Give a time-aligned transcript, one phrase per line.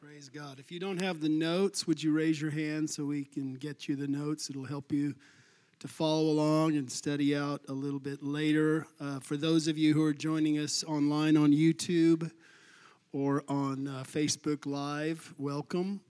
[0.00, 0.58] Praise God.
[0.58, 3.86] If you don't have the notes, would you raise your hand so we can get
[3.86, 4.48] you the notes?
[4.48, 5.14] It'll help you
[5.78, 8.86] to follow along and study out a little bit later.
[8.98, 12.30] Uh, for those of you who are joining us online on YouTube
[13.12, 16.00] or on uh, Facebook Live, welcome.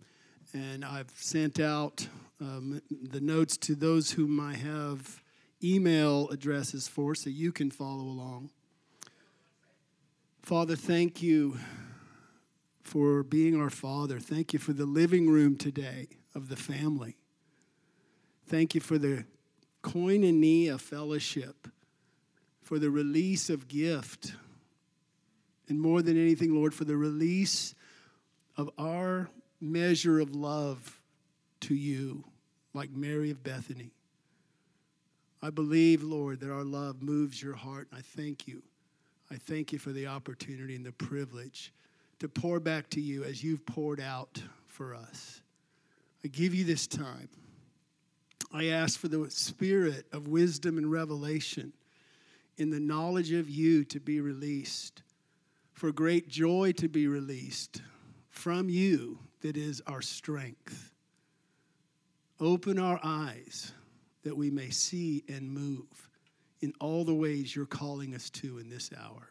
[0.52, 2.06] And I've sent out
[2.40, 5.20] um, the notes to those whom I have
[5.64, 8.50] email addresses for so you can follow along.
[10.42, 11.58] Father, thank you
[12.82, 14.18] for being our Father.
[14.18, 17.16] Thank you for the living room today of the family.
[18.46, 19.24] Thank you for the
[19.82, 21.68] koinonia fellowship,
[22.62, 24.34] for the release of gift.
[25.68, 27.74] And more than anything, Lord, for the release
[28.56, 31.00] of our measure of love
[31.60, 32.24] to you,
[32.74, 33.92] like Mary of Bethany.
[35.42, 38.62] I believe, Lord, that our love moves your heart, and I thank you.
[39.30, 41.72] I thank you for the opportunity and the privilege
[42.20, 45.40] to pour back to you as you've poured out for us.
[46.24, 47.28] I give you this time.
[48.52, 51.72] I ask for the spirit of wisdom and revelation
[52.56, 55.02] in the knowledge of you to be released,
[55.72, 57.80] for great joy to be released
[58.28, 60.92] from you that is our strength.
[62.38, 63.72] Open our eyes
[64.24, 66.10] that we may see and move
[66.60, 69.28] in all the ways you're calling us to in this hour.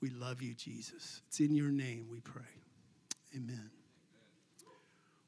[0.00, 1.22] We love you, Jesus.
[1.28, 2.42] It's in your name we pray.
[3.34, 3.70] Amen.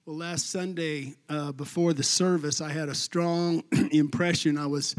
[0.05, 4.58] Well, last Sunday uh, before the service, I had a strong impression.
[4.58, 4.94] I was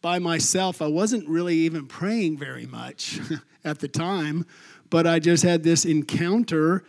[0.00, 0.82] by myself.
[0.82, 3.20] I wasn't really even praying very much
[3.64, 4.44] at the time,
[4.90, 6.84] but I just had this encounter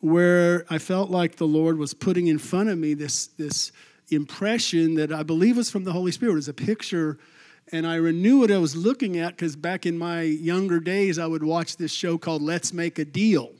[0.00, 3.72] where I felt like the Lord was putting in front of me this, this
[4.10, 6.32] impression that I believe was from the Holy Spirit.
[6.32, 7.18] It was a picture
[7.72, 11.26] and I knew what I was looking at because back in my younger days, I
[11.26, 13.52] would watch this show called Let's Make a Deal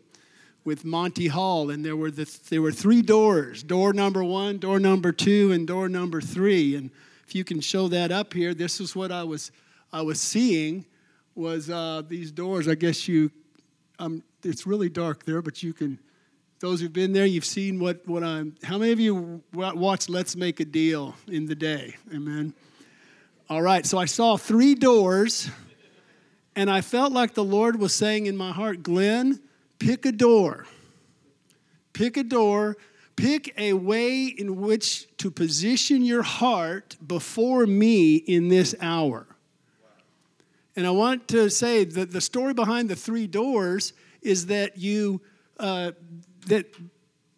[0.65, 4.81] with Monty Hall, and there were the, there were three doors: door number one, door
[4.81, 6.77] number two, and door number three.
[6.77, 6.91] And
[7.27, 9.53] if you can show that up here, this is what I was
[9.93, 10.85] I was seeing
[11.35, 12.69] was uh, these doors.
[12.69, 13.31] I guess you,
[13.99, 15.99] um, it's really dark there, but you can.
[16.59, 18.55] Those who've been there, you've seen what, what I'm.
[18.63, 21.97] How many of you watched Let's Make a Deal in the day?
[22.15, 22.53] Amen.
[23.51, 25.51] All right, so I saw three doors,
[26.55, 29.41] and I felt like the Lord was saying in my heart, Glenn,
[29.81, 30.67] pick a door.
[31.93, 32.77] Pick a door.
[33.17, 39.27] Pick a way in which to position your heart before me in this hour.
[40.77, 45.23] And I want to say that the story behind the three doors is that you,
[45.59, 45.91] uh,
[46.47, 46.73] that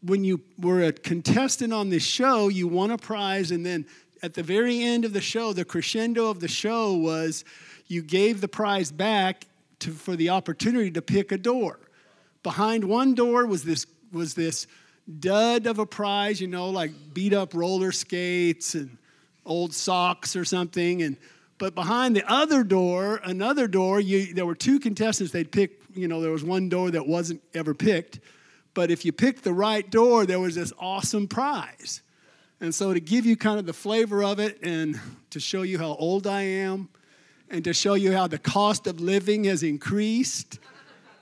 [0.02, 3.86] when you were a contestant on this show, you won a prize, and then
[4.22, 7.44] at the very end of the show, the crescendo of the show was
[7.88, 9.46] you gave the prize back
[9.80, 11.78] to, for the opportunity to pick a door.
[12.42, 14.66] Behind one door was this was this
[15.18, 18.98] dud of a prize, you know, like beat up roller skates and
[19.44, 21.02] old socks or something.
[21.02, 21.16] And
[21.58, 25.32] but behind the other door, another door, you, there were two contestants.
[25.32, 28.20] They'd pick, you know, there was one door that wasn't ever picked.
[28.74, 32.02] But if you picked the right door, there was this awesome prize.
[32.62, 34.98] And so, to give you kind of the flavor of it and
[35.30, 36.88] to show you how old I am
[37.50, 40.60] and to show you how the cost of living has increased,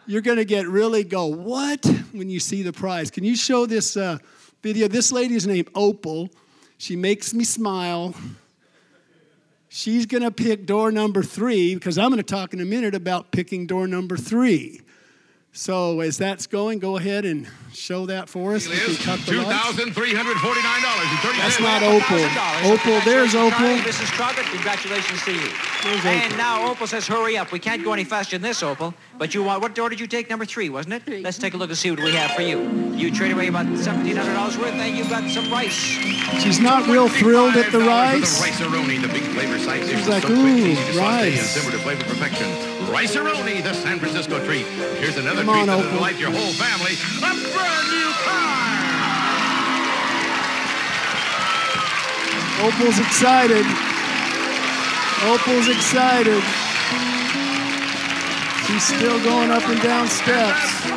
[0.07, 1.83] you're going to get really go, what?
[2.13, 3.11] When you see the prize.
[3.11, 4.19] Can you show this uh,
[4.63, 4.87] video?
[4.87, 6.29] This lady is named Opal.
[6.77, 8.15] She makes me smile.
[9.71, 12.95] She's going to pick door number three because I'm going to talk in a minute
[12.95, 14.83] about picking door number three.
[15.53, 18.67] So as that's going, go ahead and show that for us.
[18.67, 22.71] Two thousand three hundred forty-nine dollars and thirty That's not Opal.
[22.73, 23.59] Opal, there's Opal.
[23.83, 24.13] Mrs.
[24.13, 25.49] Crockett, congratulations to you.
[25.83, 26.37] There's and Opal.
[26.37, 27.51] now Opal says, "Hurry up!
[27.51, 30.07] We can't go any faster than this, Opal." But you want what door did you
[30.07, 30.31] take?
[30.31, 31.03] Number three, wasn't it?
[31.03, 31.21] Three.
[31.21, 32.61] Let's take a look and see what we have for you.
[32.95, 35.75] You trade away about seventeen hundred dollars worth, and you've got some rice.
[35.75, 38.39] She's not real thrilled at the rice.
[38.39, 42.47] The rice-a-roni, the big flavor side She's like, "Ooh, rice." Simmer to flavor perfection.
[42.91, 44.67] Rice-a-roni, the San Francisco treat.
[44.99, 46.99] Here's another Come treat that'll delight your whole family.
[47.23, 48.61] A brand new car!
[52.67, 53.65] Opal's excited.
[55.23, 56.43] Opal's excited.
[58.67, 60.91] She's still going up and down steps.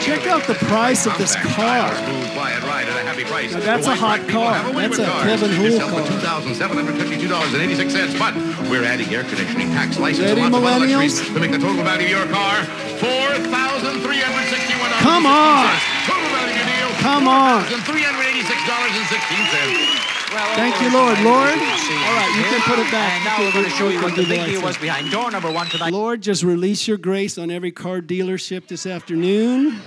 [0.00, 1.92] Check out the price of this car.
[1.94, 4.60] Now that's a hot car.
[4.72, 6.00] That's a Kevin Hool car.
[6.02, 8.18] $2,752.86.
[8.18, 8.34] But
[8.68, 11.20] we're adding air conditioning, tax, license, Ready, and lots of millennials?
[11.22, 12.56] luxuries to make the total value of your car
[12.98, 14.98] $4,361.
[14.98, 15.68] Come on.
[16.06, 16.90] Total value of your deal.
[16.98, 17.62] Come on.
[17.62, 20.11] $386.16.
[20.32, 21.20] Well, Thank you, Lord.
[21.20, 23.12] Lord, good to see all right, you can put it back.
[23.16, 24.78] And now we're going to show you what the do the big lights deal was
[24.78, 25.92] behind door number one tonight.
[25.92, 29.78] Lord, just release your grace on every car dealership this afternoon.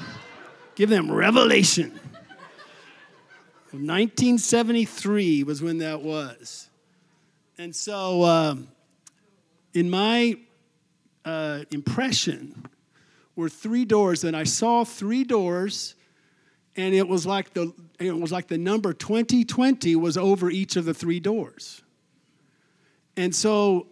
[0.76, 2.00] Give them revelation.
[3.72, 6.70] 1973 was when that was.
[7.58, 8.68] And so, um,
[9.74, 10.38] in my
[11.26, 12.68] uh, impression,
[13.36, 15.96] were three doors, and I saw three doors,
[16.76, 20.86] and it was like the it was like the number 2020 was over each of
[20.86, 21.84] the three doors.
[23.18, 23.88] And so,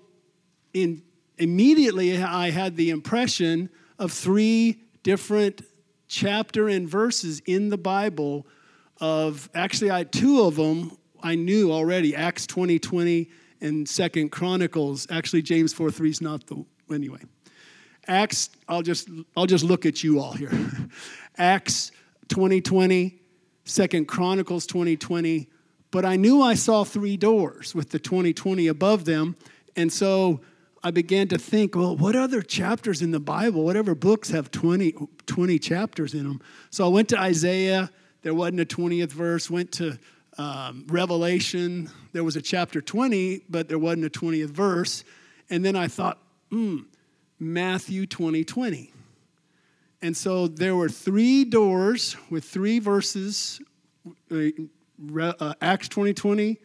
[0.73, 1.01] in
[1.37, 5.61] immediately, I had the impression of three different
[6.07, 8.45] chapter and verses in the Bible.
[8.99, 13.29] Of actually, I two of them I knew already Acts 20 20
[13.61, 15.07] and Second Chronicles.
[15.09, 17.19] Actually, James 4 3 is not the anyway.
[18.07, 20.51] Acts, I'll just I'll just look at you all here.
[21.37, 21.91] Acts
[22.27, 23.19] 2020,
[23.65, 25.47] Second Chronicles 2020.
[25.91, 29.35] But I knew I saw three doors with the 2020 above them.
[29.75, 30.41] And so
[30.83, 34.93] I began to think, well, what other chapters in the Bible, whatever books have 20,
[35.25, 36.41] 20 chapters in them?
[36.71, 37.89] So I went to Isaiah,
[38.21, 39.97] there wasn't a 20th verse, went to
[40.37, 45.03] um, Revelation, there was a chapter 20, but there wasn't a 20th verse.
[45.49, 46.17] And then I thought,
[46.49, 46.79] hmm,
[47.39, 48.92] Matthew 20 20.
[50.03, 53.61] And so there were three doors with three verses
[54.29, 54.49] uh,
[55.39, 56.59] uh Acts 20 20,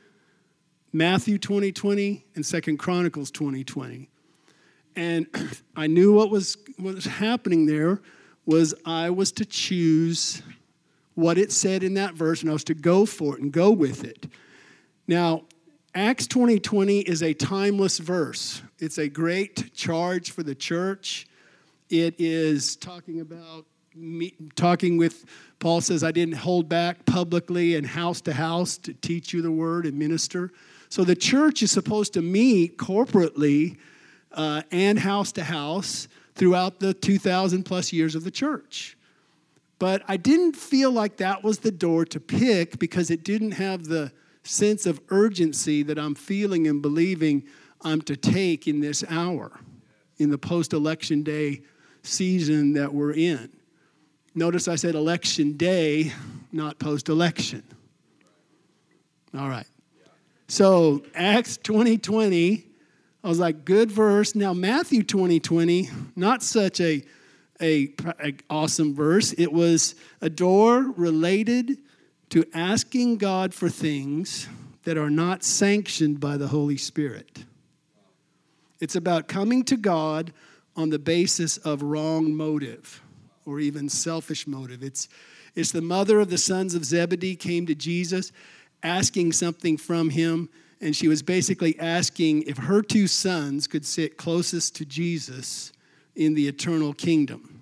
[0.93, 4.11] Matthew 20 20, and Second Chronicles 20 20.
[4.97, 5.27] And
[5.77, 8.03] I knew what was, what was happening there
[8.45, 10.43] was I was to choose
[11.15, 13.71] what it said in that verse, and I was to go for it and go
[13.71, 14.27] with it.
[15.07, 15.45] Now,
[15.95, 18.63] Acts 20 20 is a timeless verse.
[18.81, 21.28] It's a great charge for the church.
[21.91, 23.65] It is talking about
[23.95, 25.25] me, talking with
[25.59, 29.51] Paul says, I didn't hold back publicly and house to house to teach you the
[29.51, 30.53] word and minister.
[30.89, 33.79] So the church is supposed to meet corporately
[34.33, 38.97] uh, and house to house throughout the 2,000 plus years of the church.
[39.79, 43.85] But I didn't feel like that was the door to pick because it didn't have
[43.85, 44.13] the
[44.43, 47.45] sense of urgency that I'm feeling and believing
[47.83, 49.61] I'm to take in this hour,
[50.19, 51.63] in the post election day
[52.09, 53.51] season that we're in.
[54.35, 56.13] Notice I said election day,
[56.53, 57.63] not post election.
[59.37, 59.67] All right.
[60.47, 62.65] So, Acts 2020,
[63.23, 64.35] I was like, good verse.
[64.35, 67.05] Now, Matthew 2020, not such a
[67.61, 69.33] a, a awesome verse.
[69.33, 71.79] It was a door related
[72.31, 74.49] to asking God for things
[74.85, 77.45] that are not sanctioned by the Holy Spirit.
[78.81, 80.33] It's about coming to God
[80.79, 83.03] on the basis of wrong motive
[83.45, 84.81] or even selfish motive.
[84.81, 85.09] It's,
[85.57, 88.31] it's the mother of the sons of Zebedee came to Jesus
[88.85, 90.49] asking something from him,
[90.81, 95.73] and she was basically asking if her two sons could sit closest to Jesus
[96.15, 97.61] in the eternal kingdom.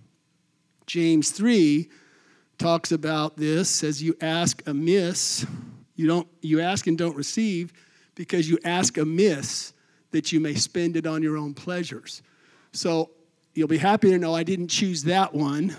[0.86, 1.88] James 3
[2.58, 5.44] talks about this says you ask amiss
[5.94, 7.70] you don't you ask and don't receive
[8.14, 9.74] because you ask amiss
[10.10, 12.22] that you may spend it on your own pleasures
[12.76, 13.10] so
[13.54, 15.74] you'll be happy to know i didn't choose that one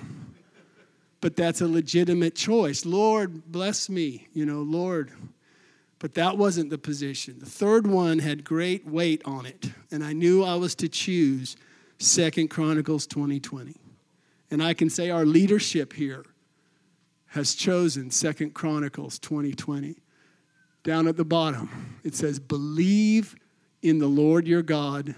[1.19, 2.85] but that's a legitimate choice.
[2.85, 5.11] Lord bless me you know lord.
[5.99, 7.39] But that wasn't the position.
[7.39, 11.55] The third one had great weight on it and i knew i was to choose
[11.99, 13.75] second chronicles 2020
[14.51, 16.23] and i can say our leadership here
[17.27, 19.95] has chosen Second Chronicles 2020.
[20.83, 23.35] Down at the bottom, it says, Believe
[23.81, 25.13] in the Lord your God,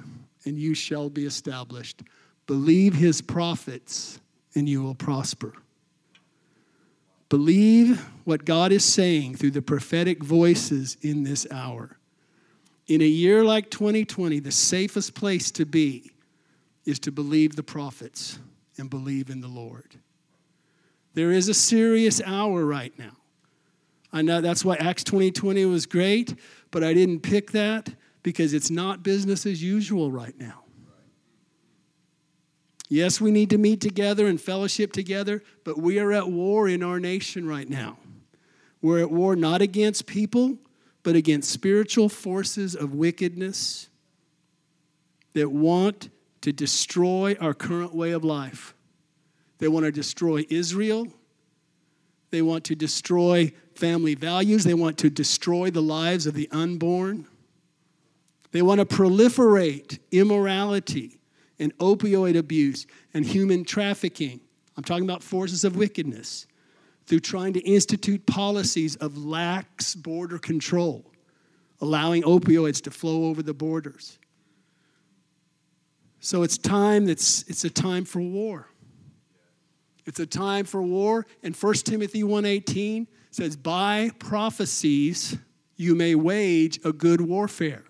[0.46, 2.01] and you shall be established.
[2.48, 4.19] Believe his prophets,
[4.55, 5.53] and you will prosper.
[7.29, 11.98] Believe what God is saying through the prophetic voices in this hour.
[12.88, 16.12] In a year like 2020, the safest place to be
[16.86, 18.39] is to believe the prophets
[18.79, 19.96] and believe in the Lord.
[21.13, 23.12] There is a serious hour right now.
[24.12, 26.34] I know that's why Acts 2020 was great,
[26.72, 27.89] but I didn't pick that
[28.24, 30.64] because it's not business as usual right now.
[32.90, 36.82] Yes, we need to meet together and fellowship together, but we are at war in
[36.82, 38.00] our nation right now.
[38.82, 40.58] We're at war not against people,
[41.04, 43.90] but against spiritual forces of wickedness
[45.34, 46.10] that want
[46.42, 48.74] to destroy our current way of life.
[49.60, 51.08] They want to destroy Israel.
[52.32, 54.64] They want to destroy family values.
[54.64, 57.28] They want to destroy the lives of the unborn.
[58.51, 61.20] They want to proliferate immorality
[61.60, 64.39] and opioid abuse and human trafficking.
[64.75, 66.48] I'm talking about forces of wickedness
[67.06, 71.12] through trying to institute policies of lax border control,
[71.82, 74.20] allowing opioids to flow over the borders.
[76.20, 78.68] So it's time that's it's a time for war.
[80.06, 81.25] It's a time for war.
[81.44, 85.38] And 1 Timothy 1:18 says, "By prophecies
[85.75, 87.86] you may wage a good warfare."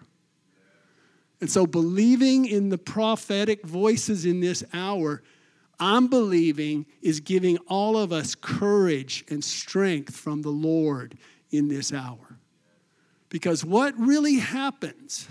[1.42, 5.24] And so believing in the prophetic voices in this hour,
[5.80, 11.18] I'm believing is giving all of us courage and strength from the Lord
[11.52, 12.38] in this hour.
[13.30, 15.28] Because what really happens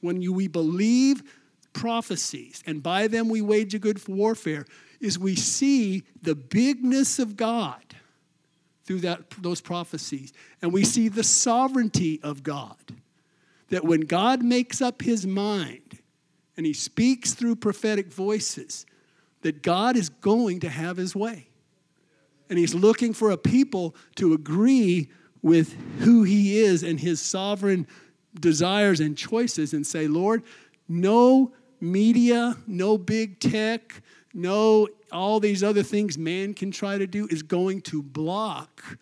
[0.00, 1.22] when you, we believe
[1.72, 4.64] prophecies and by them we wage a good warfare
[5.00, 7.82] is we see the bigness of God
[8.84, 12.76] through that, those prophecies and we see the sovereignty of God.
[13.70, 15.98] That when God makes up his mind
[16.56, 18.86] and he speaks through prophetic voices,
[19.42, 21.48] that God is going to have his way.
[22.48, 25.08] And he's looking for a people to agree
[25.42, 27.86] with who he is and his sovereign
[28.38, 30.42] desires and choices and say, Lord,
[30.88, 37.26] no media, no big tech, no all these other things man can try to do
[37.30, 38.98] is going to block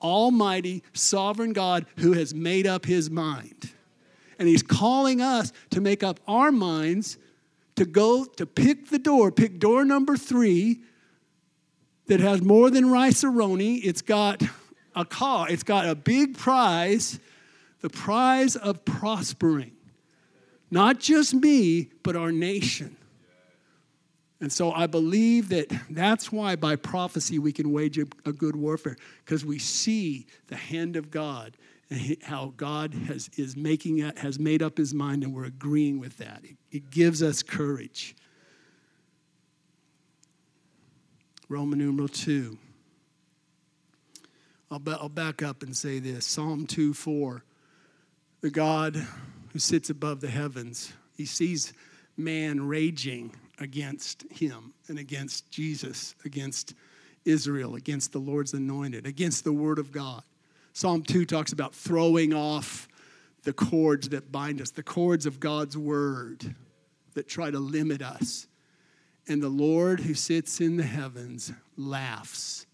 [0.00, 3.72] Almighty, sovereign God who has made up his mind.
[4.38, 7.18] And he's calling us to make up our minds
[7.76, 10.80] to go to pick the door, pick door number three
[12.06, 13.80] that has more than Rice-A-Roni.
[13.84, 14.42] It's got
[14.94, 17.20] a car, it's got a big prize,
[17.80, 19.72] the prize of prospering.
[20.70, 22.96] Not just me, but our nation.
[24.40, 28.96] And so I believe that that's why by prophecy we can wage a, good warfare,
[29.24, 31.56] because we see the hand of God
[32.22, 36.40] how God has, is making, has made up his mind and we're agreeing with that.
[36.44, 38.14] It, it gives us courage.
[41.48, 42.58] Roman numeral 2.
[44.70, 47.42] I'll, I'll back up and say this Psalm 2 4.
[48.40, 49.06] The God
[49.52, 51.72] who sits above the heavens, he sees
[52.16, 56.74] man raging against him and against Jesus, against
[57.24, 60.22] Israel, against the Lord's anointed, against the word of God.
[60.72, 62.88] Psalm 2 talks about throwing off
[63.44, 66.54] the cords that bind us, the cords of God's word
[67.14, 68.46] that try to limit us.
[69.26, 72.66] And the Lord who sits in the heavens laughs.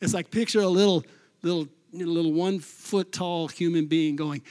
[0.00, 1.04] It's like picture a little,
[1.42, 4.42] little, little one foot tall human being going,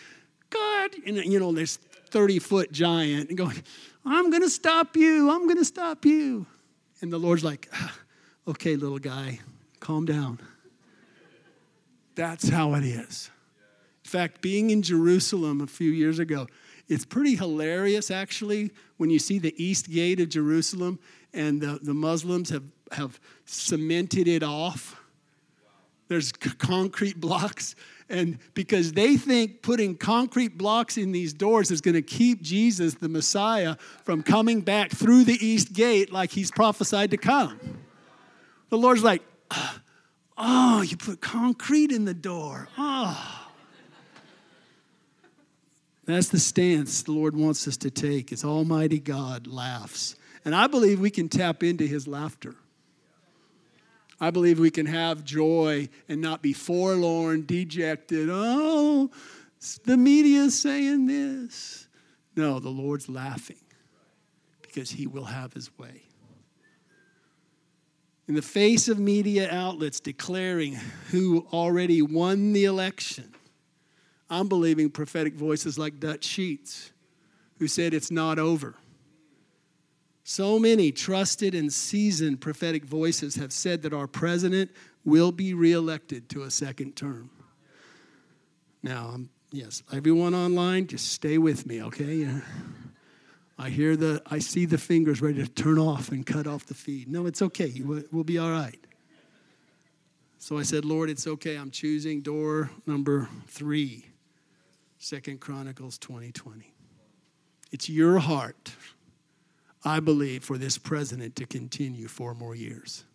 [0.49, 1.77] God, and you know, this
[2.09, 3.61] 30 foot giant and going,
[4.05, 5.29] I'm going to stop you.
[5.29, 6.45] I'm going to stop you.
[7.01, 7.93] And the Lord's like, ah,
[8.47, 9.39] okay, little guy,
[9.79, 10.39] calm down.
[12.15, 13.29] That's how it is.
[14.03, 16.47] In fact, being in Jerusalem a few years ago,
[16.87, 20.99] it's pretty hilarious actually when you see the east gate of Jerusalem
[21.33, 25.01] and the, the Muslims have, have cemented it off.
[26.07, 27.75] There's concrete blocks.
[28.09, 32.93] And because they think putting concrete blocks in these doors is going to keep Jesus,
[32.93, 37.59] the Messiah, from coming back through the east gate like he's prophesied to come.
[38.69, 39.23] The Lord's like,
[40.37, 42.67] Oh, you put concrete in the door.
[42.77, 43.41] Oh.
[46.05, 48.31] That's the stance the Lord wants us to take.
[48.31, 50.15] As Almighty God laughs.
[50.43, 52.55] And I believe we can tap into his laughter.
[54.19, 58.29] I believe we can have joy and not be forlorn, dejected.
[58.31, 59.09] Oh,
[59.83, 61.87] the media is saying this.
[62.35, 63.57] No, the Lord's laughing
[64.61, 66.03] because he will have his way
[68.27, 70.73] in the face of media outlets declaring
[71.11, 73.33] who already won the election,
[74.29, 76.91] I'm believing prophetic voices like Dutch Sheets,
[77.59, 78.75] who said it's not over.
[80.23, 84.71] So many trusted and seasoned prophetic voices have said that our president
[85.03, 87.29] will be reelected to a second term.
[88.81, 89.17] Now,
[89.51, 92.27] yes, everyone online, just stay with me, okay?
[93.57, 96.73] I hear the, I see the fingers ready to turn off and cut off the
[96.73, 97.07] feed.
[97.07, 97.81] No, it's okay.
[97.81, 98.79] We'll be all right.
[100.39, 101.55] So I said, Lord, it's okay.
[101.55, 104.05] I'm choosing door number three,
[104.99, 106.73] Second Chronicles 2020.
[107.71, 108.73] It's your heart,
[109.83, 113.05] I believe, for this president to continue four more years.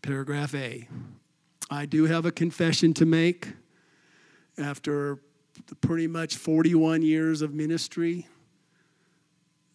[0.00, 0.88] Paragraph A.
[1.70, 3.48] I do have a confession to make
[4.58, 5.20] after
[5.80, 8.26] pretty much 41 years of ministry,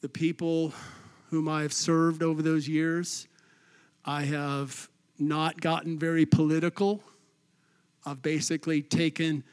[0.01, 0.73] the people
[1.29, 3.27] whom I have served over those years,
[4.05, 7.03] I have not gotten very political.
[8.05, 9.43] I've basically taken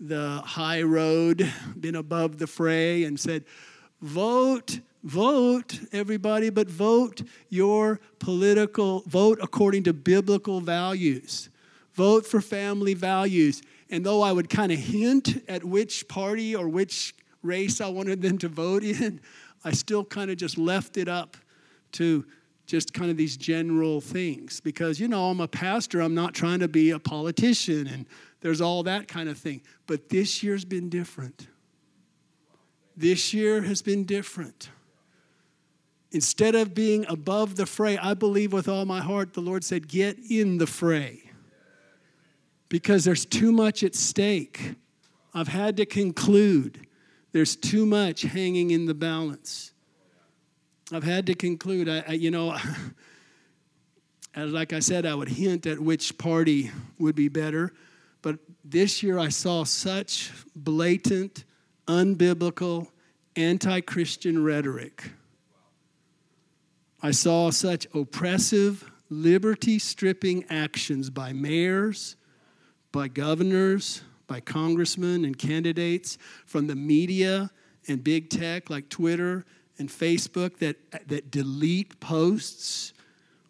[0.00, 3.44] the high road, been above the fray, and said,
[4.00, 11.50] vote, vote, everybody, but vote your political, vote according to biblical values.
[11.92, 13.62] Vote for family values.
[13.90, 18.22] And though I would kind of hint at which party or which race I wanted
[18.22, 19.20] them to vote in,
[19.64, 21.36] I still kind of just left it up
[21.92, 22.24] to
[22.66, 24.60] just kind of these general things.
[24.60, 28.06] Because you know I'm a pastor I'm not trying to be a politician and
[28.40, 29.60] there's all that kind of thing.
[29.86, 31.48] But this year's been different.
[32.96, 34.70] This year has been different.
[36.12, 39.88] Instead of being above the fray I believe with all my heart the Lord said
[39.88, 41.29] get in the fray
[42.70, 44.76] because there's too much at stake
[45.34, 46.86] I've had to conclude
[47.32, 49.70] there's too much hanging in the balance
[50.92, 52.56] I've had to conclude, I, I you know,
[54.36, 57.72] like I said, I would hint at which party would be better.
[58.22, 61.44] But this year I saw such blatant,
[61.86, 62.88] unbiblical,
[63.36, 65.10] anti Christian rhetoric.
[67.02, 72.16] I saw such oppressive, liberty stripping actions by mayors,
[72.92, 77.50] by governors, by congressmen and candidates, from the media
[77.88, 79.44] and big tech like Twitter
[79.78, 80.76] and Facebook that,
[81.08, 82.92] that delete posts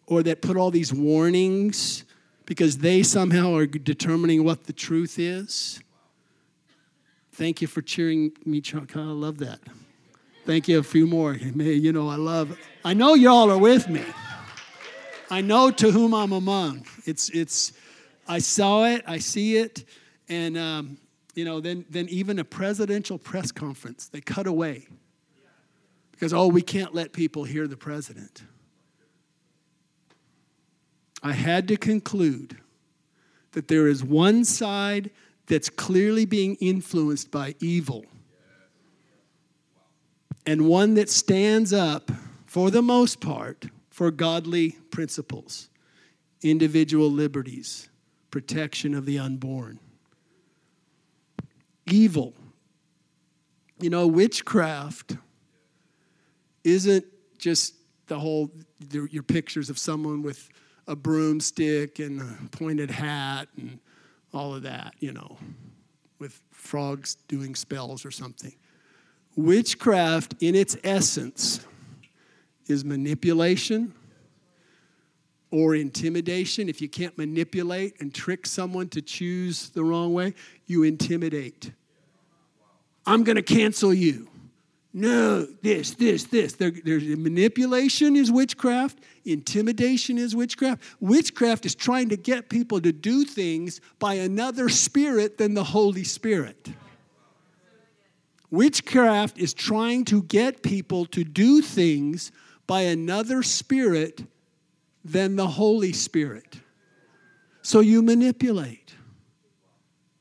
[0.07, 2.03] or that put all these warnings
[2.45, 5.79] because they somehow are determining what the truth is.
[7.33, 8.95] Thank you for cheering me, Chuck.
[8.95, 9.59] I love that.
[10.45, 10.79] Thank you.
[10.79, 11.33] A few more.
[11.33, 12.57] You know, I love.
[12.83, 14.03] I know y'all are with me.
[15.29, 16.85] I know to whom I'm among.
[17.05, 17.73] It's it's.
[18.27, 19.03] I saw it.
[19.07, 19.85] I see it,
[20.29, 20.97] and um,
[21.35, 24.87] you know, then then even a presidential press conference, they cut away
[26.11, 28.43] because, oh, we can't let people hear the president.
[31.23, 32.57] I had to conclude
[33.53, 35.11] that there is one side
[35.47, 38.05] that's clearly being influenced by evil,
[40.45, 42.11] and one that stands up,
[42.45, 45.69] for the most part, for godly principles,
[46.41, 47.89] individual liberties,
[48.31, 49.79] protection of the unborn.
[51.85, 52.33] Evil.
[53.79, 55.17] You know, witchcraft
[56.63, 57.05] isn't
[57.37, 57.75] just
[58.07, 58.51] the whole,
[58.91, 60.49] your pictures of someone with
[60.87, 63.79] a broomstick and a pointed hat and
[64.33, 65.37] all of that, you know,
[66.19, 68.53] with frogs doing spells or something.
[69.35, 71.65] Witchcraft, in its essence,
[72.67, 73.93] is manipulation
[75.51, 76.69] or intimidation.
[76.69, 80.33] If you can't manipulate and trick someone to choose the wrong way,
[80.65, 81.71] you intimidate.
[83.05, 84.31] I'm going to cancel you
[84.93, 86.53] no, this, this, this.
[86.53, 90.83] There, there's manipulation is witchcraft, intimidation is witchcraft.
[90.99, 96.03] Witchcraft is trying to get people to do things by another spirit than the Holy
[96.03, 96.69] Spirit.
[98.49, 102.33] Witchcraft is trying to get people to do things
[102.67, 104.23] by another spirit
[105.03, 106.59] than the Holy Spirit.
[107.61, 108.93] So you manipulate,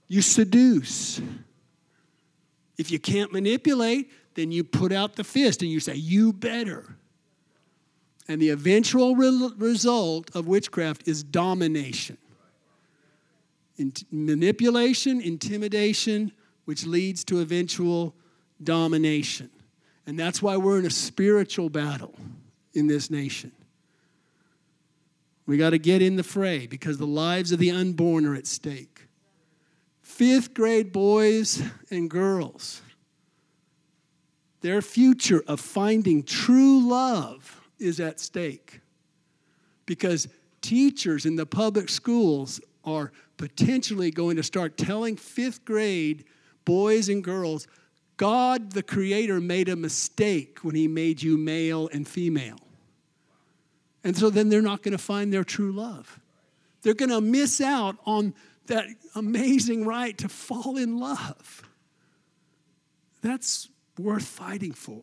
[0.09, 1.21] you seduce.
[2.77, 6.97] If you can't manipulate, then you put out the fist and you say, You better.
[8.29, 12.17] And the eventual re- result of witchcraft is domination.
[14.11, 16.33] manipulation, intimidation,
[16.65, 18.15] which leads to eventual
[18.63, 19.51] domination.
[20.07, 22.15] And that's why we're in a spiritual battle
[22.75, 23.53] in this nation.
[25.47, 28.47] We got to get in the fray because the lives of the unborn are at
[28.47, 29.09] stake.
[30.03, 32.83] Fifth grade boys and girls
[34.61, 38.81] their future of finding true love is at stake
[39.87, 40.29] because
[40.61, 46.25] teachers in the public schools are potentially going to start telling fifth grade
[46.65, 47.67] boys and girls
[48.19, 52.59] God, the Creator, made a mistake when He made you male and female.
[54.03, 56.19] And so then they're not going to find their true love.
[56.83, 58.35] They're going to miss out on
[58.67, 61.63] that amazing right to fall in love.
[63.21, 65.03] That's worth fighting for.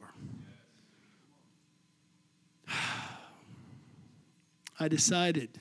[4.80, 5.60] I decided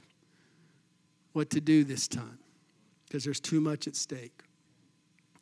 [1.32, 2.38] what to do this time
[3.06, 4.42] because there's too much at stake.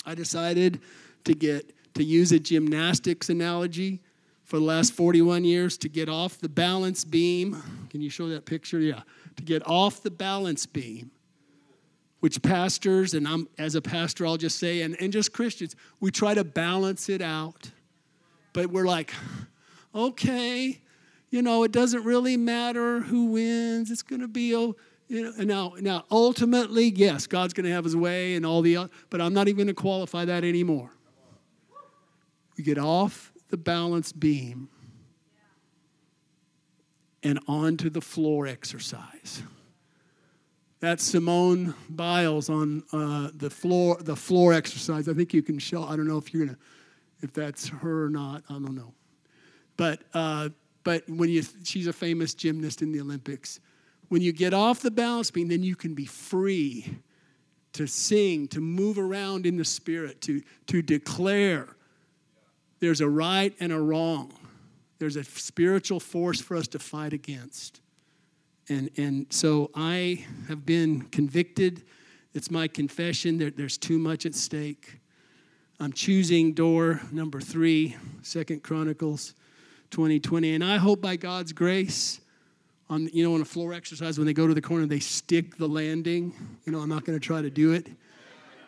[0.05, 0.81] I decided
[1.25, 4.01] to get to use a gymnastics analogy
[4.55, 7.61] for the last 41 years to get off the balance beam.
[7.91, 8.79] Can you show that picture?
[8.79, 9.01] Yeah.
[9.35, 11.11] To get off the balance beam
[12.21, 16.13] which pastors, and I'm as a pastor, I'll just say, and, and just Christians, we
[16.13, 17.73] try to balance it out.
[18.53, 19.13] But we're like,
[19.93, 20.81] okay,
[21.31, 23.91] you know, it doesn't really matter who wins.
[23.91, 24.77] It's going to be, oh,
[25.09, 28.89] you know, now, now ultimately, yes, God's going to have his way and all the,
[29.11, 30.93] but I'm not even going to qualify that anymore.
[32.57, 34.69] We get off the balance beam
[37.23, 39.43] and onto the floor exercise.
[40.81, 45.09] That's Simone Biles on uh, the floor, the floor exercise.
[45.09, 45.85] I think you can show.
[45.85, 46.59] I don't know if you're gonna,
[47.23, 48.43] if that's her or not.
[48.51, 48.93] I don't know.
[49.77, 50.51] But uh,
[50.85, 53.61] but when you, she's a famous gymnast in the Olympics.
[54.09, 56.99] When you get off the balance beam, then you can be free
[57.73, 61.75] to sing, to move around in the spirit, to, to declare
[62.85, 64.33] there's a right and a wrong.
[64.99, 67.81] There's a spiritual force for us to fight against.
[68.69, 71.83] And, and so I have been convicted.
[72.35, 74.99] It's my confession that there's too much at stake.
[75.81, 79.35] I'm choosing door number three, Second Chronicles
[79.91, 80.55] 2020.
[80.55, 82.21] And I hope by God's grace,
[82.91, 85.57] on you know, on a floor exercise, when they go to the corner, they stick
[85.57, 86.35] the landing.
[86.67, 87.87] You know, I'm not going to try to do it.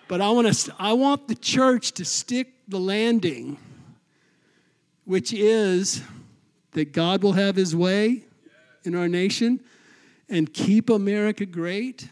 [0.09, 3.59] But I want to I want the church to stick the landing,
[5.07, 6.03] which is
[6.73, 8.25] that God will have his way
[8.85, 9.61] in our nation
[10.29, 12.09] and keep America great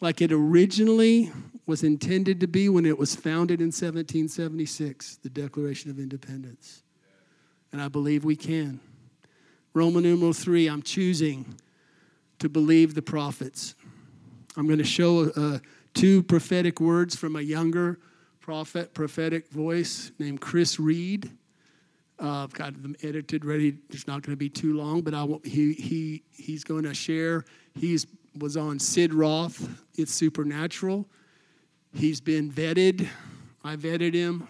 [0.00, 1.30] like it originally
[1.66, 6.82] was intended to be when it was founded in 1776, the Declaration of Independence.
[7.72, 8.80] And I believe we can.
[9.74, 11.56] Roman numeral three, I'm choosing
[12.38, 13.74] to believe the prophets.
[14.56, 15.58] I'm going to show uh,
[15.92, 17.98] two prophetic words from a younger
[18.40, 21.30] prophet, prophetic voice named Chris Reed.
[22.18, 23.76] Uh, I've got them edited, ready.
[23.90, 26.94] It's not going to be too long, but I will, he, he, he's going to
[26.94, 27.44] share.
[27.74, 27.98] He
[28.38, 31.06] was on Sid Roth, It's Supernatural.
[31.92, 33.08] He's been vetted.
[33.62, 34.46] I vetted him,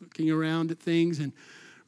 [0.00, 1.20] looking around at things.
[1.20, 1.32] And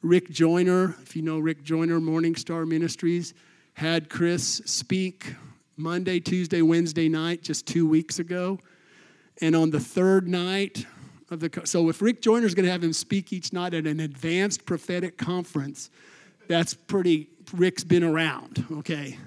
[0.01, 3.33] Rick Joyner, if you know Rick Joyner, Morning Star Ministries,
[3.73, 5.33] had Chris speak
[5.75, 8.59] Monday, Tuesday, Wednesday night just two weeks ago.
[9.41, 10.85] And on the third night,
[11.31, 13.85] of the so if Rick Joyner is going to have him speak each night at
[13.85, 15.89] an advanced prophetic conference,
[16.47, 17.29] that's pretty.
[17.53, 19.17] Rick's been around, okay.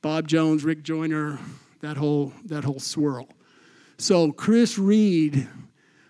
[0.00, 1.38] Bob Jones, Rick Joyner,
[1.80, 3.28] that whole that whole swirl.
[3.98, 5.48] So Chris Reed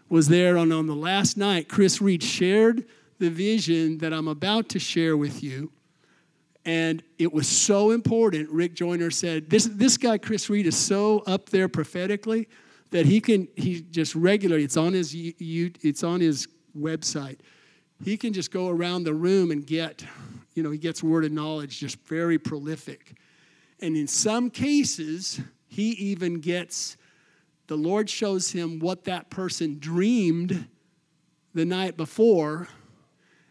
[0.08, 1.68] was there on, on the last night.
[1.68, 2.86] Chris Reed shared
[3.18, 5.72] the vision that I'm about to share with you.
[6.64, 8.50] And it was so important.
[8.50, 12.48] Rick Joyner said, This, this guy, Chris Reed, is so up there prophetically
[12.90, 17.38] that he can he just regularly it's on his you it's on his website.
[18.04, 20.04] He can just go around the room and get
[20.54, 23.16] you know he gets word of knowledge just very prolific.
[23.80, 26.96] And in some cases he even gets
[27.66, 30.66] the lord shows him what that person dreamed
[31.54, 32.68] the night before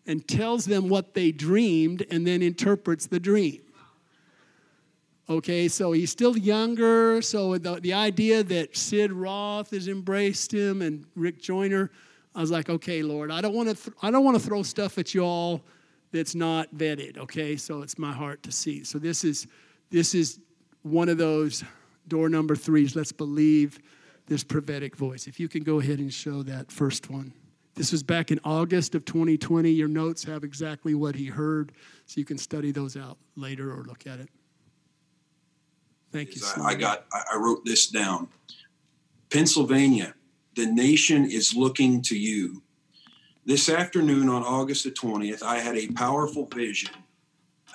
[0.08, 3.62] and tells them what they dreamed and then interprets the dream
[5.29, 7.21] Okay, so he's still younger.
[7.21, 11.91] So the, the idea that Sid Roth has embraced him and Rick Joyner,
[12.33, 14.63] I was like, okay, Lord, I don't want to th- I don't want to throw
[14.63, 15.61] stuff at you all
[16.11, 17.17] that's not vetted.
[17.17, 18.85] Okay, so it's my heart to see.
[18.85, 19.47] So this is
[19.89, 20.39] this is
[20.83, 21.63] one of those
[22.07, 22.95] door number threes.
[22.95, 23.79] Let's believe
[24.27, 25.27] this prophetic voice.
[25.27, 27.33] If you can go ahead and show that first one.
[27.75, 29.69] This was back in August of 2020.
[29.69, 31.73] Your notes have exactly what he heard,
[32.07, 34.29] so you can study those out later or look at it.
[36.17, 36.41] Thank you.
[36.58, 37.06] I, I got.
[37.13, 38.30] I wrote this down.
[39.30, 40.15] Pennsylvania,
[40.56, 42.63] the nation is looking to you.
[43.45, 46.89] This afternoon on August the 20th, I had a powerful vision,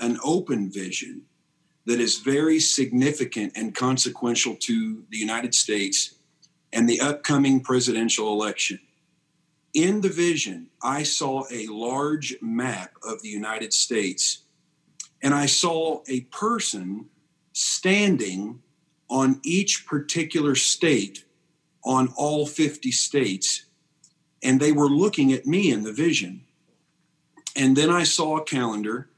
[0.00, 1.22] an open vision
[1.86, 6.16] that is very significant and consequential to the United States
[6.72, 8.80] and the upcoming presidential election.
[9.72, 14.38] In the vision, I saw a large map of the United States,
[15.22, 17.08] and I saw a person
[17.52, 18.60] standing
[19.08, 21.24] on each particular state
[21.84, 23.64] on all 50 states.
[24.42, 26.44] And they were looking at me in the vision.
[27.54, 29.10] And then I saw a calendar.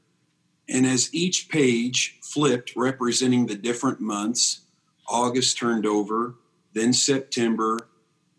[0.67, 4.61] And as each page flipped, representing the different months,
[5.07, 6.35] August turned over,
[6.73, 7.87] then September,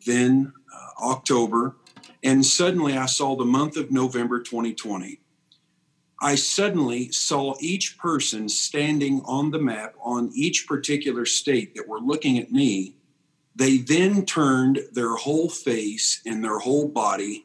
[0.05, 1.77] then uh, October.
[2.23, 5.21] And suddenly I saw the month of November 2020.
[6.21, 12.01] I suddenly saw each person standing on the map on each particular state that were
[12.01, 12.95] looking at me.
[13.55, 17.45] They then turned their whole face and their whole body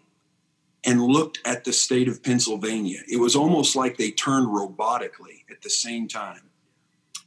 [0.84, 3.02] and looked at the state of Pennsylvania.
[3.10, 6.50] It was almost like they turned robotically at the same time.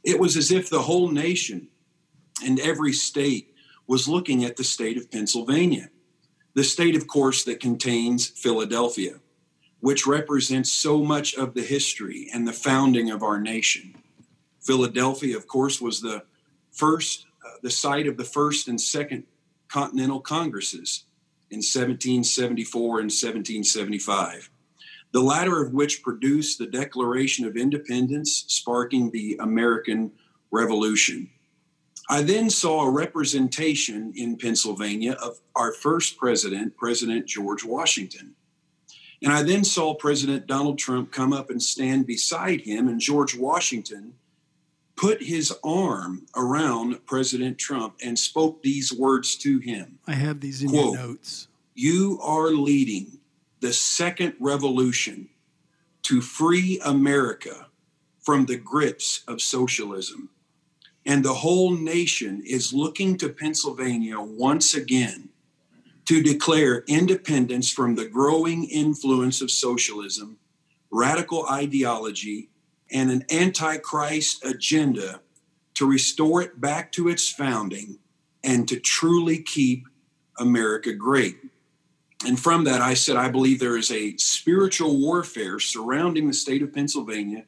[0.03, 1.67] It was as if the whole nation
[2.43, 3.53] and every state
[3.87, 5.89] was looking at the state of Pennsylvania.
[6.53, 9.19] The state, of course, that contains Philadelphia
[9.85, 13.93] which represents so much of the history and the founding of our nation.
[14.59, 16.23] Philadelphia, of course, was the
[16.71, 19.25] first, uh, the site of the first and second
[19.67, 21.03] Continental Congresses
[21.51, 24.49] in 1774 and 1775,
[25.11, 30.11] the latter of which produced the Declaration of Independence, sparking the American
[30.49, 31.29] Revolution.
[32.09, 38.33] I then saw a representation in Pennsylvania of our first president, President George Washington.
[39.21, 43.35] And I then saw President Donald Trump come up and stand beside him, and George
[43.35, 44.13] Washington
[44.95, 49.99] put his arm around President Trump and spoke these words to him.
[50.07, 51.47] I have these in Quote, your notes.
[51.73, 53.19] You are leading
[53.59, 55.29] the second revolution
[56.03, 57.67] to free America
[58.21, 60.29] from the grips of socialism.
[61.05, 65.29] And the whole nation is looking to Pennsylvania once again
[66.05, 70.37] to declare independence from the growing influence of socialism,
[70.91, 72.49] radical ideology,
[72.91, 75.19] and an antichrist agenda
[75.73, 77.97] to restore it back to its founding
[78.43, 79.87] and to truly keep
[80.39, 81.37] America great.
[82.25, 86.61] And from that, I said, I believe there is a spiritual warfare surrounding the state
[86.61, 87.45] of Pennsylvania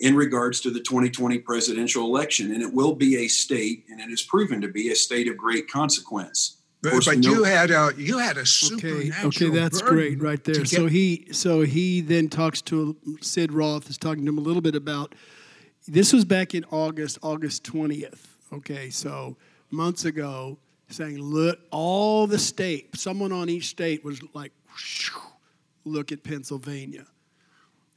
[0.00, 2.52] in regards to the 2020 presidential election.
[2.52, 5.36] And it will be a state, and it is proven to be a state of
[5.36, 6.61] great consequence.
[6.84, 9.28] Of But, course, but you had a you had a Okay, supernatural.
[9.28, 10.54] okay, that's great right there.
[10.56, 14.40] to So he so he then talks to Sid Roth is talking to him a
[14.40, 15.14] little bit about
[15.86, 18.26] this was back in August, August 20th.
[18.52, 19.36] Okay, so
[19.70, 24.52] months ago, saying, look, all the state, someone on each state was like,
[25.84, 27.06] look at Pennsylvania.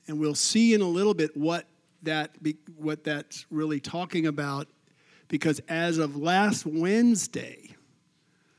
[0.07, 1.65] And we'll see in a little bit what
[2.03, 4.67] that be, what that's really talking about
[5.27, 7.64] because as of last Wednesday,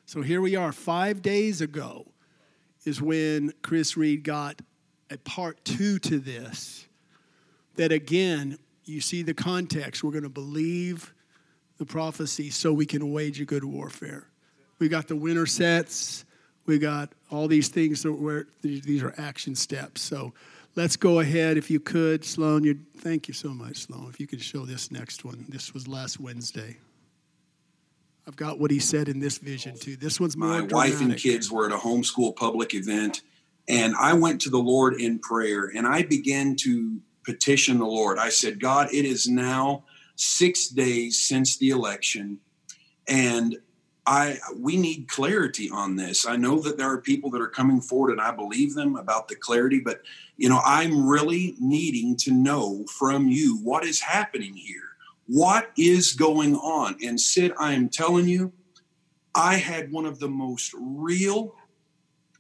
[0.06, 2.06] so here we are, five days ago
[2.84, 4.62] is when Chris Reed got
[5.10, 6.86] a part two to this.
[7.74, 10.02] That again, you see the context.
[10.02, 11.12] We're going to believe
[11.78, 14.28] the prophecy so we can wage a good warfare.
[14.78, 16.24] We got the winter sets.
[16.66, 20.02] We got all these things that where these these are action steps.
[20.02, 20.32] So
[20.76, 22.64] let's go ahead, if you could, Sloan.
[22.64, 24.08] You thank you so much, Sloan.
[24.08, 25.46] If you could show this next one.
[25.48, 26.76] This was last Wednesday.
[28.26, 29.96] I've got what he said in this vision too.
[29.96, 33.22] This one's more my wife and kids were at a homeschool public event
[33.68, 38.18] and i went to the lord in prayer and i began to petition the lord.
[38.18, 39.84] I said god it is now
[40.16, 42.38] six days since the election
[43.06, 43.56] and
[44.06, 46.26] i we need clarity on this.
[46.26, 49.28] I know that there are people that are coming forward and i believe them about
[49.28, 50.00] the clarity but
[50.36, 54.85] you know i'm really needing to know from you what is happening here
[55.26, 58.52] what is going on and sid i am telling you
[59.36, 61.54] I had one of the most real,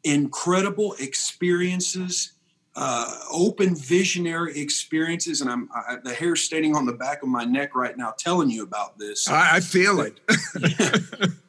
[0.02, 2.32] incredible experiences,
[2.74, 7.44] uh, open visionary experiences, and I'm I, the hair standing on the back of my
[7.44, 9.28] neck right now telling you about this.
[9.28, 10.20] I, I feel it.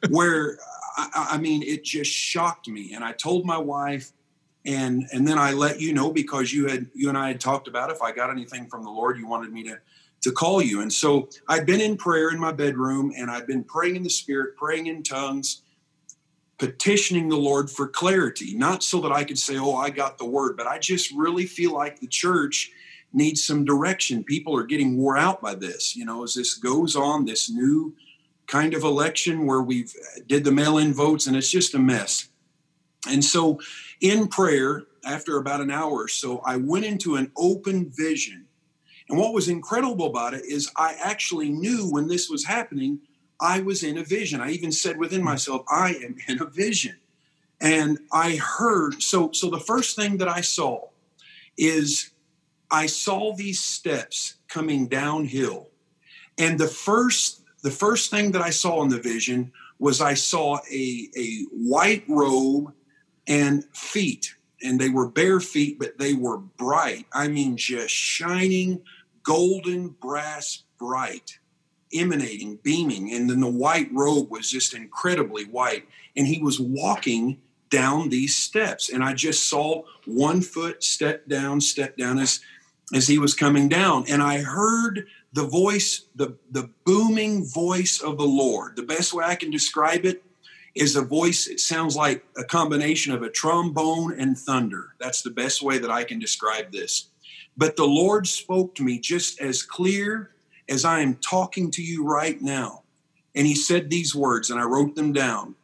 [0.10, 0.58] where
[0.98, 4.12] I, I mean, it just shocked me, and I told my wife,
[4.66, 7.68] and and then I let you know because you had you and I had talked
[7.68, 9.78] about if I got anything from the Lord, you wanted me to
[10.20, 10.80] to call you.
[10.80, 14.10] And so I'd been in prayer in my bedroom and I'd been praying in the
[14.10, 15.62] spirit, praying in tongues,
[16.58, 20.24] petitioning the Lord for clarity, not so that I could say, oh, I got the
[20.24, 22.70] word, but I just really feel like the church
[23.12, 24.24] needs some direction.
[24.24, 25.94] People are getting wore out by this.
[25.94, 27.94] You know, as this goes on, this new
[28.48, 29.94] kind of election where we've
[30.26, 32.28] did the mail-in votes and it's just a mess.
[33.08, 33.60] And so
[34.00, 38.47] in prayer, after about an hour or so, I went into an open vision
[39.08, 43.00] and what was incredible about it is I actually knew when this was happening,
[43.40, 44.40] I was in a vision.
[44.40, 45.28] I even said within mm-hmm.
[45.28, 46.96] myself, I am in a vision.
[47.60, 50.88] And I heard, so so the first thing that I saw
[51.56, 52.10] is
[52.70, 55.68] I saw these steps coming downhill.
[56.36, 60.58] And the first the first thing that I saw in the vision was I saw
[60.70, 62.72] a, a white robe
[63.26, 64.34] and feet.
[64.62, 67.06] And they were bare feet, but they were bright.
[67.12, 68.82] I mean, just shining
[69.22, 71.38] golden brass bright,
[71.92, 73.12] emanating, beaming.
[73.12, 75.86] And then the white robe was just incredibly white.
[76.16, 77.38] And he was walking
[77.70, 78.88] down these steps.
[78.90, 82.40] And I just saw one foot step down, step down as,
[82.94, 84.04] as he was coming down.
[84.08, 88.76] And I heard the voice, the, the booming voice of the Lord.
[88.76, 90.22] The best way I can describe it
[90.74, 94.94] is a voice, it sounds like a combination of a trombone and thunder.
[95.00, 97.10] That's the best way that I can describe this.
[97.58, 100.30] But the Lord spoke to me just as clear
[100.68, 102.84] as I am talking to you right now.
[103.34, 105.56] And he said these words, and I wrote them down.